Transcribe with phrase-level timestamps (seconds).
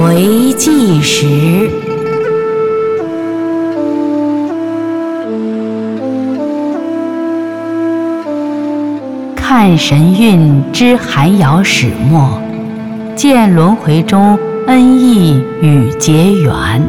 [0.00, 1.68] 回计时，
[9.36, 12.40] 看神韵知寒窑始末，
[13.14, 16.82] 见轮回中恩义与结缘。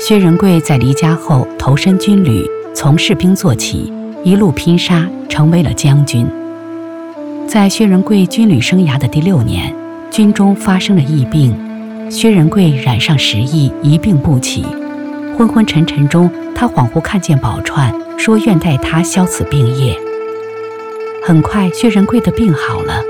[0.00, 2.44] 薛仁贵在离家后投身军旅，
[2.74, 6.26] 从士兵做起，一路拼杀，成为了将军。
[7.46, 9.74] 在薛仁贵军旅生涯的第六年，
[10.10, 11.54] 军中发生了疫病，
[12.10, 14.64] 薛仁贵染上时疫，一病不起。
[15.36, 19.98] 昏昏沉沉中，他恍惚看见宝钏，说愿代他消此病业。
[21.24, 23.02] 很快，薛仁贵的病好了，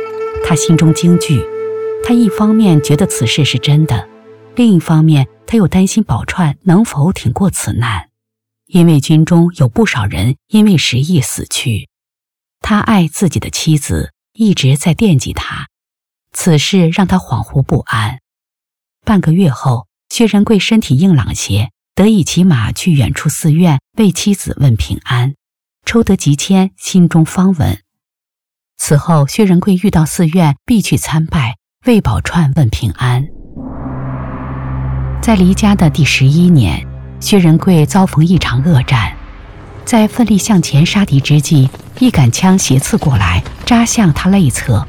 [0.47, 1.45] 他心中惊惧，
[2.05, 4.06] 他一方面觉得此事是真的。
[4.55, 8.06] 另一方面，他又担心宝钏能否挺过此难，
[8.73, 11.89] 因为军中有不少人因为失意死去。
[12.61, 15.67] 他爱自己的妻子，一直在惦记他，
[16.33, 18.21] 此事让他恍惚不安。
[19.05, 25.35] 半个月后，薛仁贵身体硬朗些，得以骑马去远处寺院为妻子问平安，
[25.85, 27.81] 抽得吉签，心中方稳。
[28.77, 33.27] 此后，薛仁贵遇到寺院必去参拜，为宝钏问平安。
[35.21, 36.87] 在离家的第十一年，
[37.21, 39.13] 薛仁贵遭逢一场恶战，
[39.85, 41.69] 在奋力向前杀敌之际，
[41.99, 44.85] 一杆枪斜刺过来，扎向他肋侧。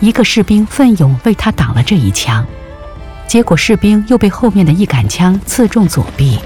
[0.00, 2.44] 一个士兵奋勇为他挡了这一枪，
[3.26, 6.38] 结果士兵又被后面的一杆枪刺中左臂。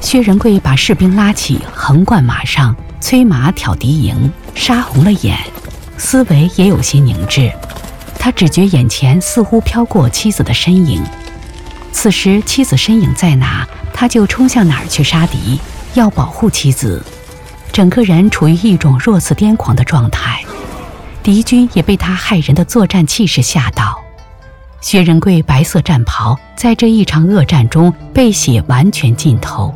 [0.00, 5.36] 薛仁贵把士兵拉起，横贯马上，催马挑敌营，杀红了眼，
[5.98, 7.50] 思维也有些凝滞。
[8.18, 11.02] 他只觉眼前似乎飘过妻子的身影。
[11.92, 13.66] 此时妻子身影在哪，
[13.98, 15.58] 他就冲向哪儿去杀敌，
[15.94, 17.02] 要保护妻子。
[17.72, 20.44] 整个人处于一种若似癫狂的状态，
[21.22, 23.98] 敌军也被他骇人的作战气势吓到。
[24.82, 29.74] 薛仁贵白色战袍在这一场恶战中被血完全浸透。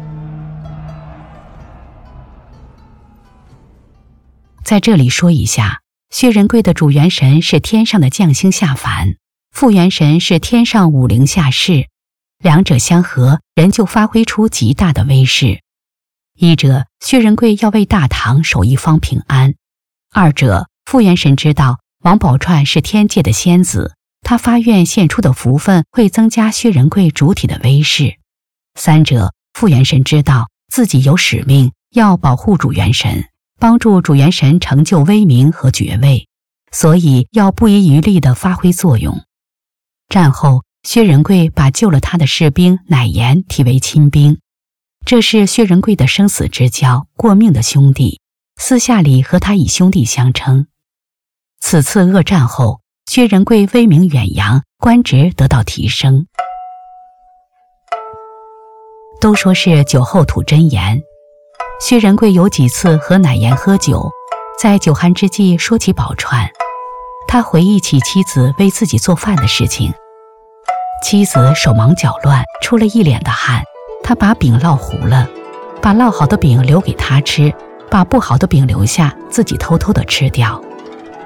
[4.62, 5.80] 在这里说一下，
[6.10, 9.16] 薛仁贵的主元神是天上的将星下凡，
[9.50, 11.89] 副元神是天上武灵下世。
[12.42, 15.60] 两者相合，人就发挥出极大的威势。
[16.38, 19.52] 一者，薛仁贵要为大唐守一方平安；
[20.10, 28.14] 二者，傅元神知道王宝钏是天界的仙子，他发愿献出的福分会增加薛仁贵主体的威势；
[28.74, 36.26] 三者，傅元神知道自己有使命要保护主元神，帮助主元神成就威名和爵位，
[36.72, 39.20] 所以要不遗余力地发挥作用。
[40.08, 40.62] 战后。
[40.82, 44.41] 薛仁贵把救了他的士兵乃言提为亲兵，
[45.04, 48.20] 这是薛仁贵的生死之交、过命的兄弟，
[48.56, 50.66] 私下里和他以兄弟相称。
[51.60, 56.26] 此次恶战后，薛仁贵威名远扬，官职得到提升。
[59.20, 61.02] 都说是酒后吐真言，
[61.78, 64.10] 薛仁贵有几次和乃言喝酒，
[64.58, 66.48] 在酒酣之际说起宝钏，
[67.28, 69.92] 他回忆起妻子为自己做饭的事情。
[71.02, 73.62] 妻子手忙脚乱，出了一脸的汗。
[74.02, 75.28] 他把饼烙糊了，
[75.80, 77.52] 把烙好的饼留给他吃，
[77.90, 80.60] 把不好的饼留下，自己偷偷的吃掉。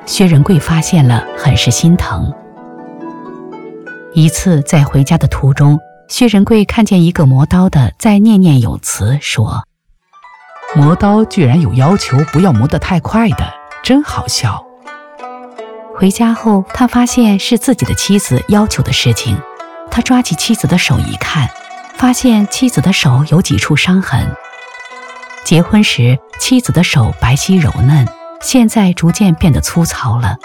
[0.07, 2.33] 薛仁贵发现了，很是心疼。
[4.13, 9.65] 一次在回家的途中，薛仁贵看见一个磨刀的在念念有词，说
[10.77, 13.45] ：“磨刀居然有要求，不要磨得太快的，
[13.83, 14.63] 真好笑。”
[15.97, 19.37] 回家后，他发现是自己的妻子要求的事情。
[19.95, 21.49] 他抓起妻子的手一看，
[21.97, 24.29] 发现妻子的手有几处伤痕。
[25.45, 28.05] 结婚时妻子的手白皙柔嫩，
[28.41, 30.37] 现在逐渐变得粗糙了。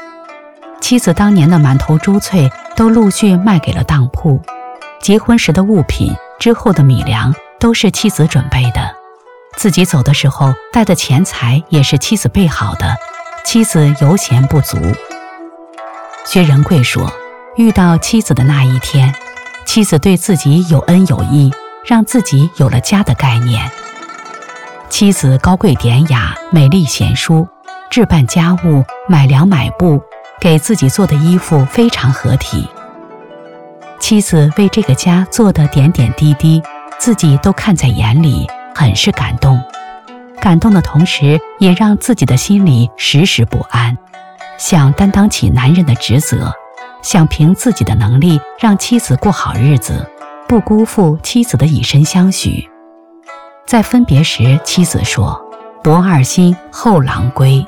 [0.79, 4.39] 妻子当年的满头珠翠都陆续卖给了当铺，
[5.01, 8.95] 结婚时的物品、之后的米粮都是妻子准备的，
[9.57, 12.95] 自己走的时候带的钱财也是妻子备好的，
[13.43, 14.77] 妻子油钱不足。
[16.23, 17.11] 薛仁贵说
[17.57, 19.11] ：“遇到妻子的那一天。”
[19.69, 21.53] 妻子对自己有恩有义，
[21.85, 23.69] 让自己有了家的概念。
[24.89, 27.47] 妻子高贵典雅、美丽贤淑，
[27.87, 30.01] 置办家务、买粮买布，
[30.41, 32.67] 给自己做的衣服非常合体。
[33.99, 36.59] 妻子为这个家做的点点滴滴，
[36.97, 39.61] 自己都看在眼里，很是感动。
[40.41, 43.95] 感动的同时，也让自己的心里时时不安，
[44.57, 46.51] 想担当起男人的职责。
[47.01, 50.05] 想凭自己的能力让妻子过好日子，
[50.47, 52.69] 不辜负妻子的以身相许。
[53.65, 55.39] 在分别时，妻子说
[55.83, 57.65] ：“博二心，后郎归。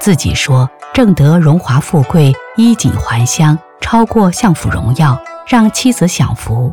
[0.00, 5.16] 自己说正得荣华富贵，衣锦还乡，超过相府荣耀，
[5.46, 6.72] 让妻子享福。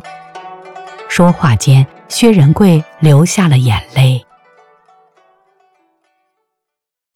[1.08, 4.24] 说话间，薛仁贵流下了眼泪。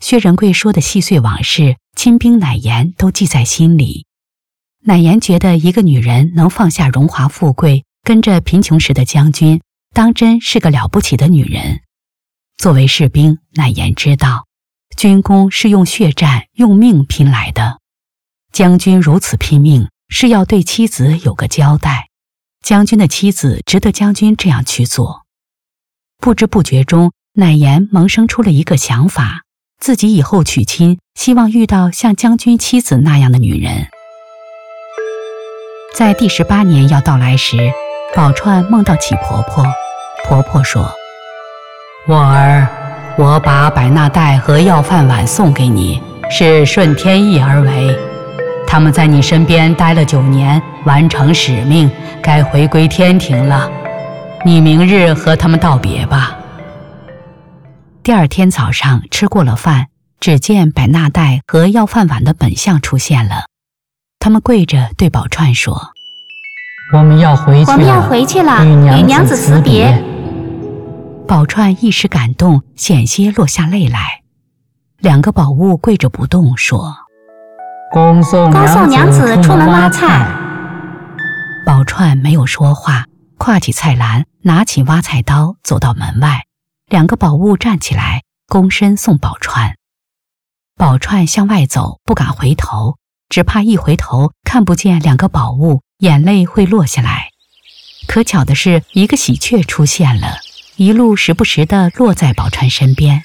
[0.01, 4.07] 薛仁贵说的细碎往事，亲兵乃言都记在心里。
[4.87, 9.63] 乃言觉得一个女人能放下荣华富贵，跟着贫穷时的将军，
[9.95, 11.81] 当真是个了不起的女人。
[12.59, 14.45] 作为士兵，乃言知道，
[14.95, 17.79] 军功是用血战、用命拼来的。
[18.53, 22.11] 将军如此拼命，是要对妻子有个交代。
[22.63, 25.23] 将军的妻子值得将军这样去做。
[26.19, 29.45] 不知不觉中，乃言萌生出了一个想法：
[29.81, 33.89] 自己以后娶亲，希望遇到像将军妻子那样的女人。
[35.95, 37.57] 在第十八年要到来时，
[38.17, 39.65] 宝钏梦到起婆婆。
[40.25, 40.93] 婆婆说
[42.09, 42.67] ：“我儿，
[43.17, 47.97] 我把百纳袋和要饭碗送给你，是顺天意而为。
[48.67, 51.89] 他们在你身边待了九年，完成使命，
[52.21, 53.71] 该回归天庭了。
[54.45, 56.37] 你明日和他们道别吧。”
[58.03, 59.87] 第二天早上吃过了饭，
[60.19, 63.45] 只见百纳袋和要饭碗的本相出现了。
[64.25, 65.79] 他们跪着对宝钏说
[66.97, 70.03] ：“我们要回去了，我们要回去了，与娘子辞别。”
[71.29, 74.23] 宝钏一时感动，险些落下泪来。
[74.97, 76.97] 两个宝物跪着不动，说
[77.93, 80.27] ：“恭送恭送娘子出门挖菜。”
[81.67, 83.05] 宝钏没有说话，
[83.37, 86.47] 挎起菜篮，拿起挖菜刀，走到门外。
[86.89, 89.75] 两个宝物站起来，躬身送宝钏。
[90.79, 92.97] 宝钏向外走，不敢回头。
[93.29, 97.31] 只怕一回头看不见两个宝物，眼泪会落下来。
[98.07, 100.39] 可巧的是，一个喜鹊出现了，
[100.77, 103.25] 一路时不时地落在宝钏身边。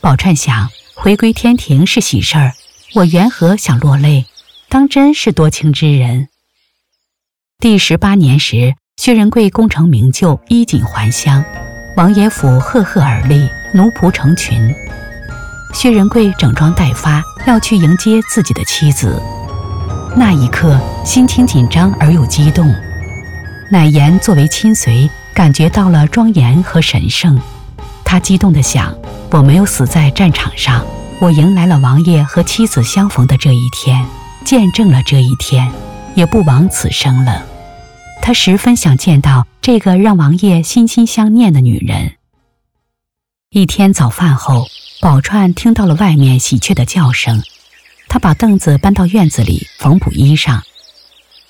[0.00, 2.52] 宝钏想，回归天庭是喜事儿，
[2.94, 4.26] 我缘何想落泪？
[4.68, 6.28] 当真是多情之人。
[7.58, 11.44] 第十八年时，薛仁贵功成名就，衣锦还乡，
[11.96, 14.74] 王爷府赫赫而立，奴仆成群。
[15.72, 17.22] 薛仁贵整装待发。
[17.44, 19.20] 要去迎接自己的妻子，
[20.16, 22.72] 那一刻心情紧张而又激动。
[23.68, 27.36] 乃言作为亲随，感觉到了庄严和神圣。
[28.04, 28.94] 他激动地想：
[29.32, 30.86] 我没有死在战场上，
[31.20, 34.06] 我迎来了王爷和妻子相逢的这一天，
[34.44, 35.68] 见证了这一天，
[36.14, 37.44] 也不枉此生了。
[38.22, 42.12] 他十分想见到这个让王爷心心相念的女人。
[43.50, 44.64] 一天早饭后。
[45.02, 47.42] 宝钏听到了外面喜鹊的叫声，
[48.08, 50.60] 她把凳子搬到院子里缝补衣裳，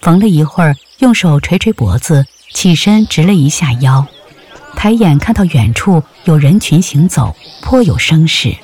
[0.01, 4.07] 缝了一会儿，用手捶捶脖子，起身直了一下腰，
[4.75, 8.57] 抬眼看到远处有人群行走，颇有声势。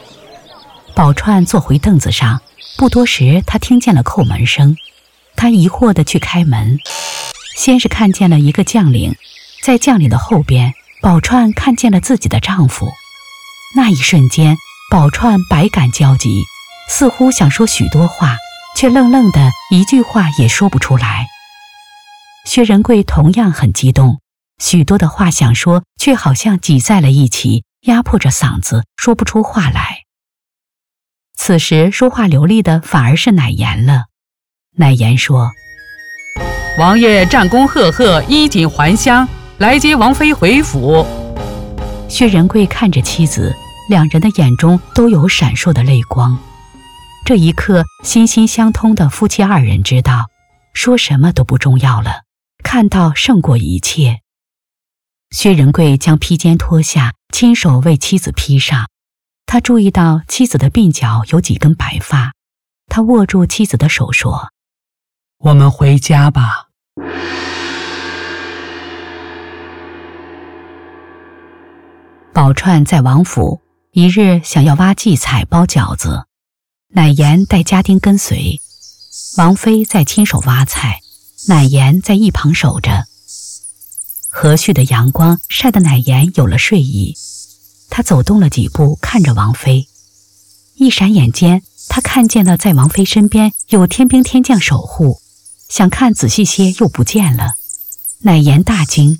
[0.94, 2.40] 宝钏坐回凳子上，
[2.78, 4.74] 不多时，她听见了叩门声，
[5.36, 6.78] 她疑惑地去开门，
[7.54, 9.14] 先是看见了一个将领，
[9.62, 12.90] 在将领的后边，宝钏看见了自己的丈夫，
[13.76, 14.56] 那一瞬间。
[14.90, 16.44] 宝钏百感交集，
[16.88, 18.38] 似乎想说许多话，
[18.74, 21.26] 却愣愣的一句话也说不出来。
[22.46, 24.20] 薛仁贵同样很激动，
[24.56, 30.04] 许多的话想说，却好像挤在了一起，压迫着嗓子，说不出话来。
[31.36, 34.06] 此时说话流利的反而是乃言了。
[34.78, 35.50] 乃言说
[36.80, 39.28] ：“王爷战功赫赫，衣锦还乡，
[39.58, 41.04] 来接王妃回府。”
[42.08, 43.54] 薛仁贵看着妻子。
[43.88, 46.38] 两人的眼中都有闪烁的泪光。
[47.24, 50.30] 这一刻，心心相通的夫妻二人知道，
[50.74, 52.24] 说什么都不重要了，
[52.62, 54.20] 看到胜过一切。
[55.30, 58.88] 薛仁贵将披肩脱下，亲手为妻子披上。
[59.46, 62.34] 他注意到妻子的鬓角有几根白发，
[62.86, 64.50] 他握住妻子的手说
[65.40, 66.68] ：“我们回家吧。”
[72.34, 73.62] 宝钏在王府。
[73.92, 76.26] 一日想要挖荠菜包饺子，
[76.88, 78.60] 乃言带家丁跟随。
[79.38, 81.00] 王妃在亲手挖菜，
[81.46, 83.06] 乃言在一旁守着。
[84.28, 87.16] 和煦的阳光晒得乃言有了睡意，
[87.88, 89.88] 他走动了几步，看着王妃。
[90.74, 95.22] 一闪眼间，他看见了在王妃身边有天兵天将守护，
[95.68, 97.54] 想看仔细些又不见了。
[98.20, 99.18] 乃言大惊，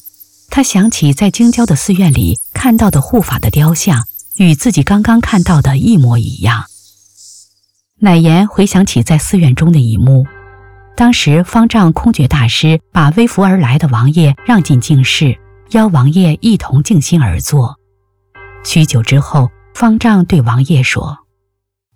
[0.51, 4.07] 他想起在京郊的寺院里看到的护法的雕像。
[4.39, 6.65] 与自己刚刚看到的一模一样。
[8.01, 10.25] 乃言回想起在寺院中的一幕，
[10.97, 15.39] 当时方丈空觉大师把微服而来的王爷让进净室，
[15.71, 17.77] 邀王爷一同静心而坐。
[18.65, 21.19] 许久之后，方丈对王爷说：“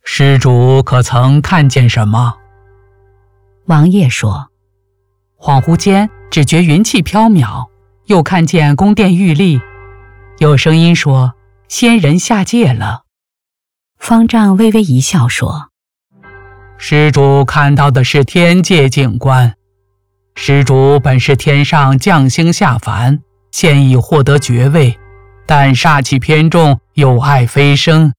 [0.04, 2.34] 施主可曾看见什么？”
[3.66, 4.48] 王爷说
[5.38, 7.66] ：“恍惚间只觉云气飘渺，
[8.06, 9.60] 又看见宫殿玉立，
[10.38, 11.32] 有声音说
[11.72, 13.04] 仙人下界了。”
[13.98, 15.70] 方丈微微一笑说
[16.76, 19.54] ：“施主看到的是天界景观，
[20.34, 23.20] 施主本是天上降星下凡，
[23.52, 24.98] 现已获得爵位，
[25.46, 28.12] 但煞气偏重，有爱飞升。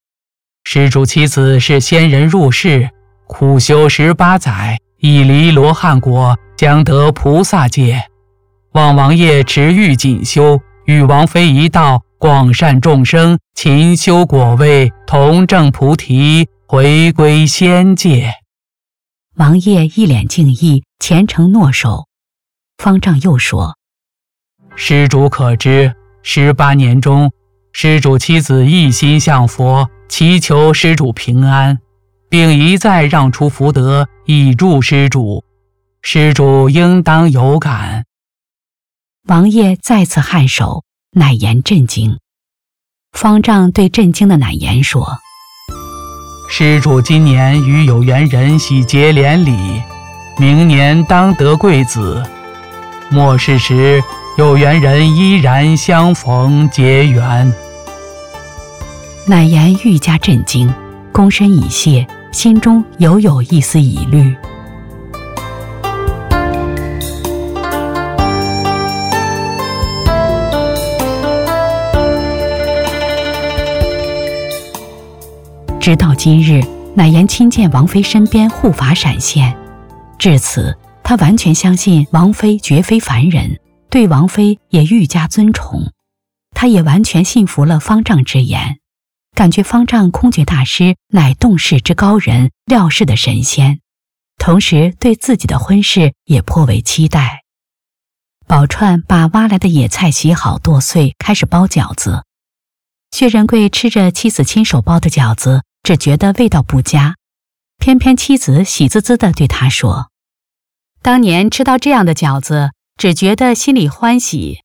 [0.63, 2.89] 施主妻子是仙人入世，
[3.27, 8.03] 苦修十八载，已离罗汉果，将得菩萨界。
[8.72, 18.31] 望王爷持玉锦修，与王妃一道。”广善众生，勤修果位，同证菩提，回归仙界。
[19.35, 22.07] 王爷一脸敬意，虔诚诺守。
[22.77, 23.77] 方丈又说
[24.77, 27.33] ：“施主可知，十八年中，
[27.73, 31.79] 施主妻子一心向佛，祈求施主平安，
[32.29, 35.43] 并一再让出福德以助施主。
[36.01, 38.05] 施主应当有感。”
[39.29, 40.83] 王爷再次颔首。
[41.15, 42.17] 乃言震惊，
[43.11, 45.19] 方丈对震惊的乃言说
[46.49, 49.81] ：“施主今年与有缘人喜结连理，
[50.39, 52.21] 明年当得贵子。
[53.11, 54.03] 末世时，
[54.39, 57.53] 有缘人依然相逢结缘。”
[59.27, 60.73] 乃言愈加震惊，
[61.13, 64.35] 躬身以谢，心中犹有一丝疑虑。
[75.83, 79.53] 直到今日，乃言亲见王妃身边护法闪现，
[80.17, 83.59] 至此，他完全相信王妃绝非凡人，
[83.89, 85.91] 对王妃也愈加尊崇。
[86.55, 88.77] 他也完全信服了方丈之言，
[89.35, 93.81] 感觉方丈空觉大师乃洞世之高人，料事的神仙。
[94.37, 97.43] 同时，对自己的婚事也颇为期待。
[98.47, 102.23] 宝钏把挖来的野菜洗好剁碎，开始包饺子。
[103.11, 105.63] 薛仁贵吃着妻子亲手包的饺子。
[105.83, 107.17] 只觉得味道不佳，
[107.77, 110.09] 偏偏妻子喜滋滋地对他说
[111.03, 114.63] ：“当年吃到这样的饺子，只觉得心里欢喜。”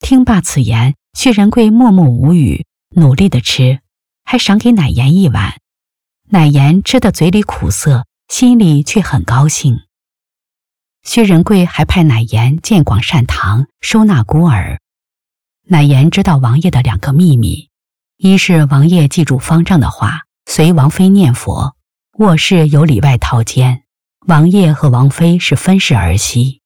[0.00, 3.80] 听罢此言，薛仁贵默默无语，努力地吃，
[4.24, 5.58] 还赏给奶盐一碗。
[6.28, 9.80] 奶盐吃得嘴里苦涩，心里却很高兴。
[11.02, 14.78] 薛仁贵还派奶盐建广善堂，收纳孤儿。
[15.68, 17.70] 奶盐知道王爷的两个秘密：
[18.18, 20.26] 一是王爷记住方丈的话。
[20.52, 21.76] 随王妃念佛，
[22.18, 23.84] 卧室有里外套间，
[24.26, 26.60] 王爷和王妃是分室而息。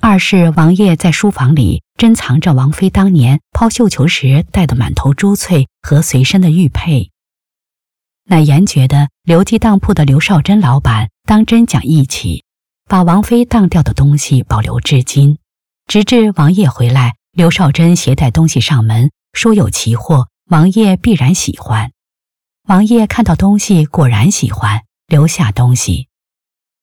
[0.00, 7.12] 二是王爷在书房里珍藏着王妃当年抛绣球时戴的满头珠翠和随身的玉佩。
[8.24, 12.42] 乃言觉得刘记当铺的刘少珍老板当真讲义气，
[12.88, 15.38] 把王妃当掉的东西保留至今，
[15.86, 21.92] 直至王爷回来，刘少珍携带东西上门，说有奇货，王爷必然喜欢。
[22.70, 26.06] 王爷看到东西果然喜欢，留下东西。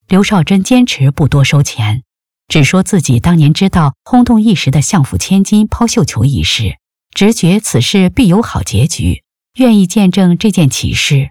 [0.09, 2.03] 刘少珍坚持不多收钱，
[2.49, 6.75] 只说自己当年知道轰动一时的相府千金抛绣球一事，
[7.15, 9.23] 直觉此事必有好结局，
[9.59, 11.29] 愿意见证这件奇事。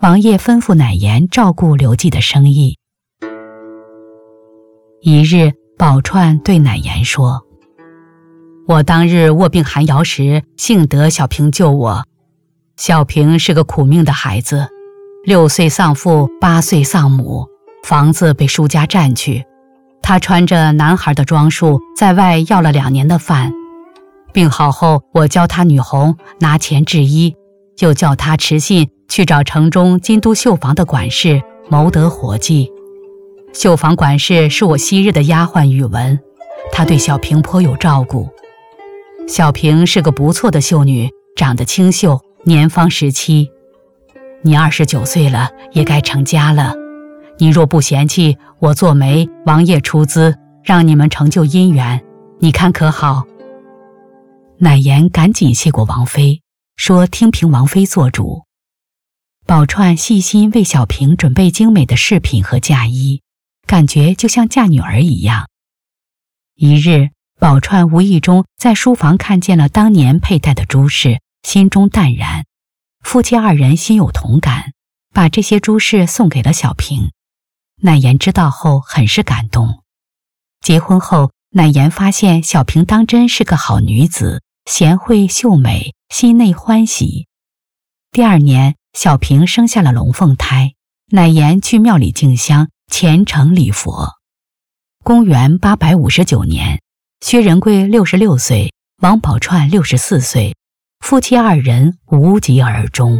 [0.00, 2.78] 王爷吩咐乃言照顾刘季的生意。
[5.02, 7.42] 一日，宝钏对乃言说
[8.66, 12.06] ：“我当日卧病寒窑时，幸得小平救我。”
[12.76, 14.68] 小平是个苦命的孩子，
[15.24, 17.46] 六岁丧父，八岁丧母，
[17.82, 19.42] 房子被叔家占去。
[20.02, 23.50] 他穿着男孩的装束，在外要了两年的饭。
[24.30, 27.34] 病好后，我教他女红，拿钱治医，
[27.78, 31.40] 又叫他持信去找城中金都绣房的管事，
[31.70, 32.70] 谋得活计。
[33.54, 36.20] 绣房管事是我昔日的丫鬟宇文，
[36.70, 38.28] 她对小平颇有照顾。
[39.26, 42.20] 小平是个不错的绣女，长得清秀。
[42.48, 43.50] 年方十七，
[44.40, 46.74] 你二十九岁了，也该成家了。
[47.38, 52.00] 你若不嫌弃，我做媒，王爷出资，让你们成就姻缘，
[52.38, 53.24] 你看可好？
[54.58, 56.40] 乃言赶紧谢过王妃，
[56.76, 58.44] 说听凭王妃做主。
[59.44, 63.22] 宝钏细心为小平准备精美的饰品和嫁衣，
[63.66, 65.48] 感觉就像嫁女儿一样。
[66.54, 67.08] 一日，
[67.40, 71.18] 宝钏无意中在书房看见了当年佩戴的珠饰。
[71.46, 72.44] 心中淡然，
[73.04, 74.72] 夫妻二人心有同感，
[75.14, 77.12] 把这些珠饰送给了小平。
[77.80, 79.84] 乃言知道后很是感动。
[80.60, 87.28] 结婚后，乃言发现小平当真是个好女子，贤惠秀美，心内欢喜。
[88.10, 90.74] 第二年，小平生下了龙凤胎，
[91.12, 94.14] 乃言去庙里敬香，虔诚礼佛。
[95.04, 96.82] 公元八百五十九年，
[97.20, 100.56] 薛仁贵六十六岁，王宝钏六十四岁，
[101.00, 103.18] 夫妻二人无疾而终。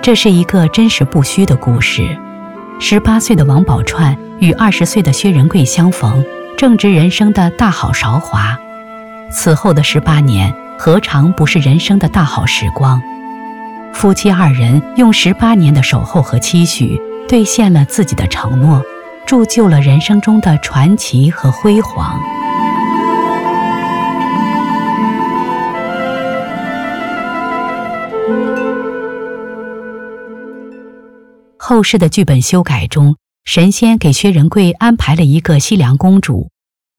[0.00, 2.16] 这是一个真实不虚的故事。
[2.78, 6.24] 十八岁的王宝钏与二十岁的薛仁贵相逢，
[6.56, 8.56] 正值人生的大好韶华。
[9.32, 13.02] 此后的十八年，何尝不是人生的大好时光？
[13.92, 18.82] 夫妻二人用十八年的守候和期许，兑现了自己的承诺，
[19.26, 22.20] 铸就了人生中的传奇和辉煌。
[31.66, 33.16] 后世的剧本修改中，
[33.46, 36.50] 神仙给薛仁贵安排了一个西凉公主。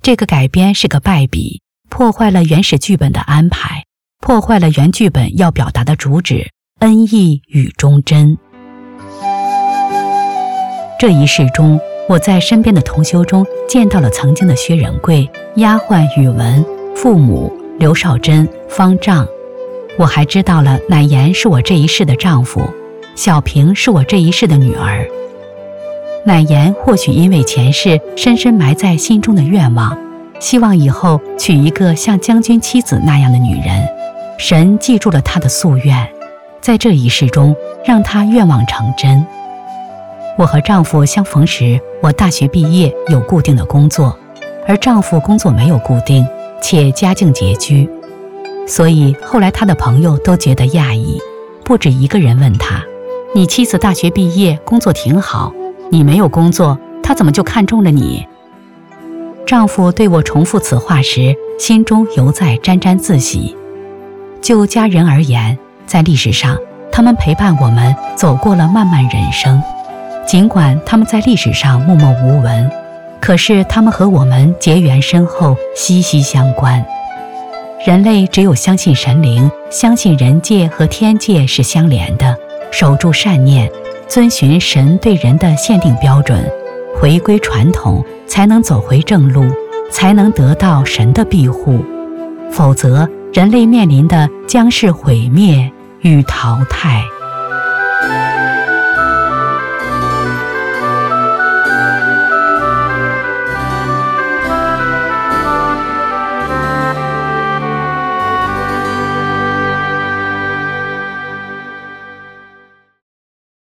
[0.01, 3.83] 这个改编是个败笔，破坏了原始剧本的安排，
[4.21, 6.49] 破坏了原剧本要表达的主旨——
[6.81, 8.39] 恩义与忠贞。
[10.99, 11.79] 这一世中，
[12.09, 19.27] 我在身边的同修中见到了曾经的薛仁贵、丫鬟宇文、父母刘少珍、方丈。
[19.99, 22.67] 我还知道了乃言是我这一世的丈夫。
[23.15, 25.07] 小平是我这一世的女儿。
[26.25, 29.97] 乃言或许因为前世深深埋在心中的愿望，
[30.39, 33.87] 希望以后娶一个像将军妻子那样的女人。
[34.37, 36.09] 神记住了他的夙愿，
[36.59, 37.55] 在这一世中
[37.85, 39.25] 让他愿望成真。
[40.37, 44.17] 我和丈夫相逢时，我大学毕业有固定的工作，
[44.67, 46.27] 而丈夫工作没有固定，
[46.61, 47.89] 且家境拮据，
[48.67, 51.17] 所以后来他的朋友都觉得讶异，
[51.63, 52.83] 不止一个人问他。
[53.35, 55.51] 你妻子大学毕业，工作挺好，
[55.91, 58.25] 你没有工作，她怎么就看中了你？
[59.45, 63.53] 丈夫对我重复此话时，心中犹在沾沾自喜。
[64.41, 66.57] 就家人而言，在历史上，
[66.89, 69.61] 他们陪伴我们走过了漫漫人生，
[70.25, 72.71] 尽管他们在历史上默默无闻，
[73.19, 76.81] 可是他们和我们结缘深厚，息息相关。
[77.85, 82.33] 人类只有相信神灵，相信人界和天界是相连的。
[82.77, 83.71] 守住善念，
[84.05, 86.45] 遵循神对人的限定标准，
[86.99, 89.45] 回归传统，才能走回正路，
[89.89, 91.79] 才能得到神的庇护。
[92.51, 97.01] 否则，人类面临的将是毁灭与淘汰。